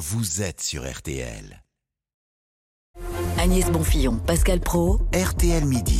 [0.00, 1.62] vous êtes sur RTL.
[3.38, 5.98] Agnès Bonfillon, Pascal Pro, RTL Midi.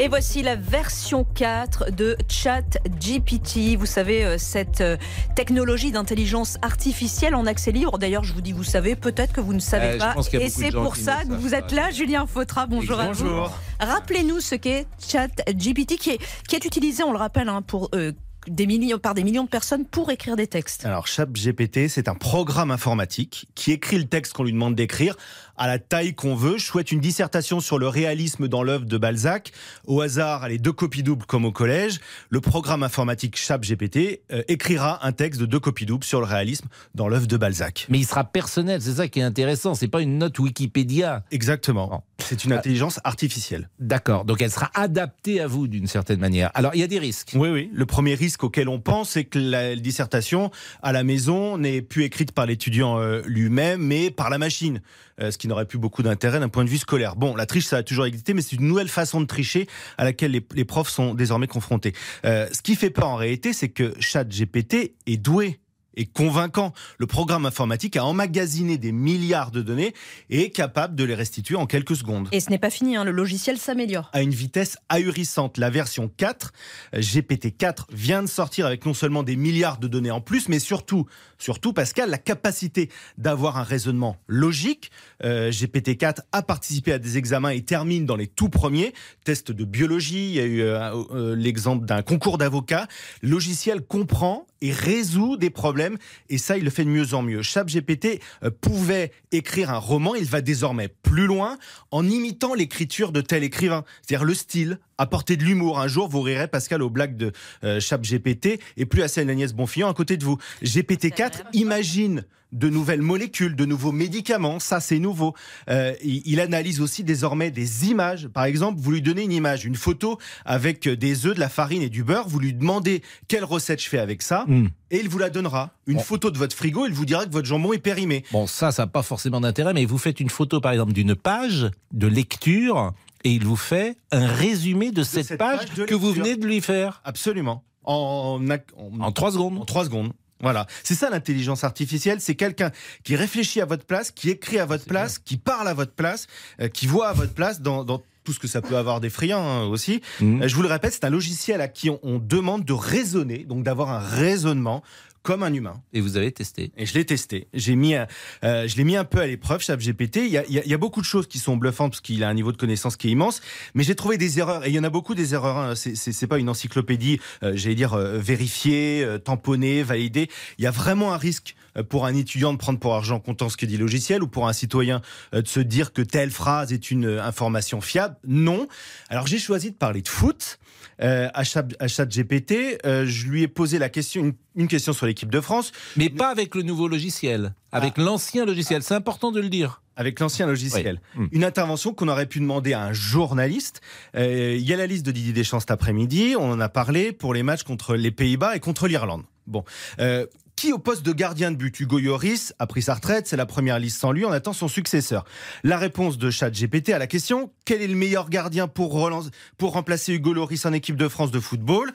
[0.00, 3.76] Et voici la version 4 de ChatGPT.
[3.78, 4.96] Vous savez, euh, cette euh,
[5.36, 7.98] technologie d'intelligence artificielle en accès libre.
[7.98, 10.14] D'ailleurs, je vous dis, vous savez, peut-être que vous ne savez Euh, pas.
[10.32, 11.92] Et c'est pour ça que vous êtes là.
[11.92, 13.24] Julien Fautra, bonjour, à vous.
[13.24, 13.52] Bonjour.
[13.78, 16.18] Rappelez-nous ce qu'est ChatGPT, qui est,
[16.48, 18.10] qui est utilisé, on le rappelle, hein, pour, euh,
[18.46, 20.84] des millions, par des millions de personnes pour écrire des textes.
[20.84, 25.16] Alors, ChatGPT, c'est un programme informatique qui écrit le texte qu'on lui demande d'écrire
[25.56, 26.56] à la taille qu'on veut.
[26.56, 29.52] Je souhaite une dissertation sur le réalisme dans l'œuvre de Balzac.
[29.86, 32.00] Au hasard, allez, deux copies doubles comme au collège.
[32.30, 36.68] Le programme informatique ChatGPT euh, écrira un texte de deux copies doubles sur le réalisme
[36.94, 37.86] dans l'œuvre de Balzac.
[37.90, 39.74] Mais il sera personnel, c'est ça qui est intéressant.
[39.74, 41.24] C'est pas une note Wikipédia.
[41.30, 42.04] Exactement.
[42.30, 43.68] C'est une intelligence artificielle.
[43.80, 44.24] D'accord.
[44.24, 46.52] Donc elle sera adaptée à vous d'une certaine manière.
[46.54, 47.32] Alors il y a des risques.
[47.34, 47.70] Oui, oui.
[47.72, 52.04] Le premier risque auquel on pense, c'est que la dissertation à la maison n'est plus
[52.04, 54.80] écrite par l'étudiant euh, lui-même, mais par la machine,
[55.20, 57.16] euh, ce qui n'aurait plus beaucoup d'intérêt d'un point de vue scolaire.
[57.16, 59.66] Bon, la triche, ça a toujours existé, mais c'est une nouvelle façon de tricher
[59.98, 61.94] à laquelle les, les profs sont désormais confrontés.
[62.24, 65.58] Euh, ce qui fait peur en réalité, c'est que ChatGPT est doué
[66.00, 66.72] et convaincant.
[66.98, 69.94] Le programme informatique a emmagasiné des milliards de données
[70.30, 73.04] et est capable de les restituer en quelques secondes Et ce n'est pas fini, hein,
[73.04, 74.10] le logiciel s'améliore.
[74.12, 75.58] à une vitesse ahurissante.
[75.58, 76.52] La version 4,
[76.94, 80.58] euh, GPT-4, vient de sortir avec non seulement des milliards de données en plus, mais
[80.58, 81.06] surtout,
[81.38, 84.90] surtout Pascal, la capacité d'avoir un raisonnement logique.
[85.24, 89.64] Euh, GPT-4 a participé à des examens et termine dans les tout premiers tests de
[89.64, 90.30] biologie.
[90.30, 92.88] Il y a eu euh, euh, l'exemple d'un concours d'avocats.
[93.20, 95.96] Le logiciel comprend et résout des problèmes.
[96.28, 97.42] Et ça, il le fait de mieux en mieux.
[97.42, 101.58] ChatGPT euh, pouvait écrire un roman, il va désormais plus loin
[101.90, 105.80] en imitant l'écriture de tel écrivain, c'est-à-dire le style, apporter de l'humour.
[105.80, 107.32] Un jour, vous rirez, Pascal, aux blagues de
[107.64, 110.38] euh, ChatGPT et plus à celle d'Agnès Bonfillon à côté de vous.
[110.62, 115.34] GPT-4 imagine de nouvelles molécules, de nouveaux médicaments, ça c'est nouveau.
[115.68, 118.26] Euh, il, analyse aussi désormais des images.
[118.26, 121.80] Par exemple, vous lui donnez une image, une photo avec des œufs, de la farine
[121.80, 124.66] et du beurre, vous lui demandez quelle recette je fais avec ça, Hmm.
[124.90, 125.70] et il vous la donnera.
[125.86, 126.02] Une Bon.
[126.02, 128.24] photo de votre frigo, il vous dira que votre jambon est périmé.
[128.32, 131.14] Bon, ça, ça n'a pas forcément d'intérêt, mais vous faites une photo, par exemple, d'une
[131.14, 132.92] page de lecture
[133.24, 136.60] et il vous fait un résumé de cette, cette page, que vous venez de lui
[136.60, 137.64] faire Absolument.
[137.84, 138.40] En,
[138.76, 139.58] en, en trois secondes.
[139.58, 140.12] en trois secondes.
[140.42, 140.66] Voilà.
[140.84, 142.20] C'est ça l'intelligence artificielle.
[142.20, 142.70] C'est quelqu'un
[143.04, 146.26] qui réfléchit à votre place, qui écrit à votre place, qui parle à votre place,
[146.60, 149.40] euh, qui voit à votre place dans, dans tout ce que ça peut avoir d'effrayant
[149.42, 150.00] hein, aussi.
[150.20, 150.42] Mhm.
[150.42, 153.44] Euh, je vous le répète, c'est un logiciel à qui on, on demande de raisonner,
[153.44, 154.82] donc d'avoir un raisonnement
[155.22, 155.82] comme un humain.
[155.92, 156.72] Et vous avez testé.
[156.76, 157.48] Et je l'ai testé.
[157.52, 158.06] J'ai mis, un-
[158.44, 160.16] euh, je l'ai mis un peu à l'épreuve, ChatGPT.
[160.16, 161.92] Il y a, il y a- il y a beaucoup de choses qui sont bluffantes
[161.92, 163.42] parce qu'il a un niveau de connaissance qui est immense.
[163.74, 164.64] Mais j'ai trouvé des erreurs.
[164.64, 165.58] Et il y en a beaucoup des erreurs.
[165.58, 165.74] hein.
[165.74, 170.28] C'est, pas une encyclopédie, euh, j'allais dire, euh, vérifiée, euh, tamponnée, validée.
[170.58, 173.48] Il y a vraiment un risque euh, pour un étudiant de prendre pour argent comptant
[173.48, 175.02] ce que dit le logiciel ou pour un citoyen
[175.34, 178.16] euh, de se dire que telle phrase est une euh, information fiable?
[178.26, 178.66] Non.
[179.08, 180.58] Alors j'ai choisi de parler de foot.
[181.02, 184.92] Euh, à, Chat, à ChatGPT, euh, je lui ai posé la question, une, une question
[184.92, 185.72] sur l'équipe de France.
[185.96, 188.82] Mais pas avec le nouveau logiciel, avec l'ancien logiciel.
[188.82, 189.80] C'est important de le dire.
[189.96, 191.00] avec l'ancien logiciel.
[191.16, 191.24] Oui.
[191.24, 191.28] Mm.
[191.32, 193.80] Une intervention qu'on aurait pu demander à un journaliste.
[194.14, 196.34] Euh, Il y a la liste de Didier Deschamps cet après-midi.
[196.38, 199.24] On en a parlé pour les matchs contre les Pays-Bas et contre l'Irlande.
[199.46, 199.64] Bon.
[200.00, 200.26] Euh,
[200.60, 203.46] qui au poste de gardien de but Hugo Lloris a pris sa retraite, c'est la
[203.46, 205.24] première liste sans lui, on attend son successeur.
[205.64, 210.34] La réponse de ChatGPT à la question quel est le meilleur gardien pour, remplacer Hugo
[210.34, 211.90] Lloris en équipe de France de football?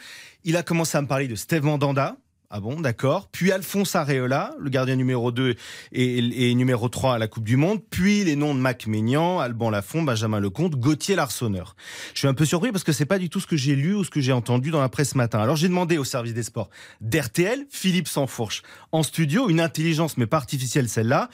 [0.46, 2.18] Il a commencé à me parler de Steve Mandanda.
[2.50, 3.30] Ah bon, d'accord.
[3.32, 5.56] Puis Alphonse Areola, le gardien numéro 2
[5.92, 7.80] et, et numéro 3 à la Coupe du Monde.
[7.90, 11.76] Puis les noms de Mac Maignan, Alban Lafont, Benjamin Lecomte, Gauthier Larsonneur.
[12.14, 13.96] Je suis un peu surpris parce que c'est pas du tout ce que j'ai lu
[13.96, 15.40] ou ce que j'ai entendu dans la presse ce matin.
[15.40, 16.70] Alors j'ai demandé au service des sports
[17.02, 21.30] d'RTL, Philippe Sansfourche, en studio, une intelligence mais pas artificielle celle-là.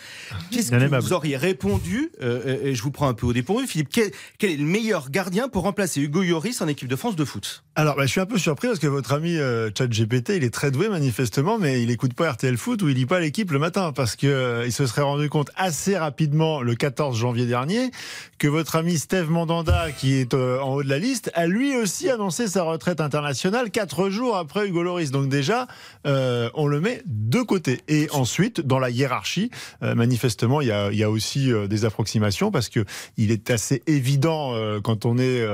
[0.51, 3.67] Qu'est-ce que vous auriez répondu euh, euh, Et je vous prends un peu au dépourvu,
[3.67, 3.89] Philippe.
[3.91, 7.25] Quel, quel est le meilleur gardien pour remplacer Hugo Lloris en équipe de France de
[7.25, 7.63] foot?
[7.75, 10.53] Alors, bah, je suis un peu surpris parce que votre ami euh, ChatGPT, il est
[10.53, 13.57] très doué manifestement, mais il écoute pas RTL Foot ou il lit pas l'équipe le
[13.57, 17.89] matin parce que euh, il se serait rendu compte assez rapidement le 14 janvier dernier
[18.42, 21.75] que votre ami Steve Mandanda, qui est euh, en haut de la liste, a lui
[21.75, 25.12] aussi annoncé sa retraite internationale quatre jours après Hugo Loris.
[25.12, 25.68] Donc déjà,
[26.07, 27.81] euh, on le met de côté.
[27.88, 29.51] Et ensuite, dans la hiérarchie,
[29.83, 32.83] euh, manifestement, il y a, aussi des approximations parce que
[33.18, 35.45] il est assez évident quand on est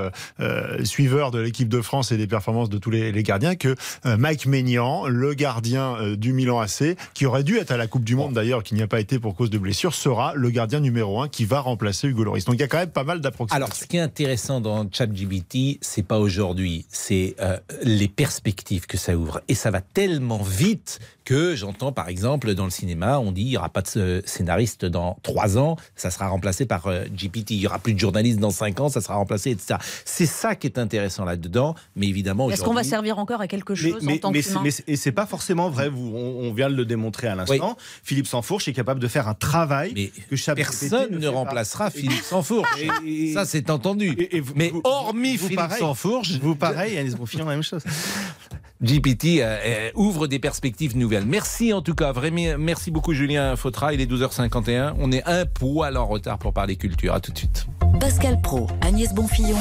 [0.83, 4.45] suiveur de l'équipe de France et des performances de tous les, les gardiens que Mike
[4.45, 8.15] Maignan, le gardien euh, du Milan AC, qui aurait dû être à la Coupe du
[8.17, 11.21] Monde d'ailleurs, qui n'y a pas été pour cause de blessure, sera le gardien numéro
[11.21, 12.43] 1 qui va remplacer Hugo Loris.
[12.43, 13.55] Donc il y a quand même pas mal d'approximations.
[13.65, 18.97] Alors, ce qui est intéressant dans ChatGPT, c'est pas aujourd'hui, c'est euh, les perspectives que
[18.97, 19.41] ça ouvre.
[19.47, 23.49] Et ça va tellement vite que j'entends, par exemple, dans le cinéma, on dit il
[23.49, 27.51] n'y aura pas de euh, scénariste dans trois ans, ça sera remplacé par euh, GPT.
[27.51, 29.75] Il n'y aura plus de journalistes dans cinq ans, ça sera remplacé, etc.
[30.05, 31.75] C'est ça qui est intéressant là-dedans.
[31.95, 34.41] Mais évidemment, Est-ce qu'on va servir encore à quelque Mais, chose en mais, tant mais
[34.71, 35.89] c'est- et c'est pas forcément vrai.
[35.89, 37.77] Vous, on, on vient de le démontrer à l'instant.
[38.03, 41.35] Philippe Sansfourche est capable de faire un travail Mais que personne ne pas.
[41.35, 42.69] remplacera Philippe Sansfourche.
[43.05, 44.15] Et- et- Ça, c'est entendu.
[44.17, 45.79] et- et vous- Mais vous- hormis vous Philippe pareil.
[45.79, 47.83] Sansfourche, Vous pareil, Agnès Bonfillon, la même chose.
[48.81, 51.25] GPT euh, euh, ouvre des perspectives nouvelles.
[51.25, 53.93] Merci en tout cas, vraiment, merci beaucoup Julien Fautra.
[53.93, 54.93] Il est 12h51.
[54.99, 57.13] On est un poil en retard pour parler culture.
[57.15, 57.65] À tout de suite.
[57.99, 59.57] Pascal Pro, Agnès Bonfillon.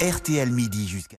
[0.00, 1.16] RTL Midi jusqu'à